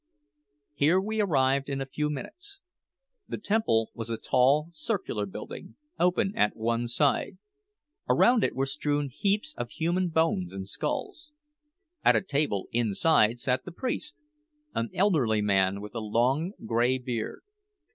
[0.73, 2.59] Here we arrived in a few minutes.
[3.27, 7.37] The temple was a tall, circular building, open at one side.
[8.09, 11.33] Around it were strewn heaps of human bones and skulls.
[12.03, 14.23] At a table inside sat the priest,
[14.73, 17.41] an elderly man with a long grey beard.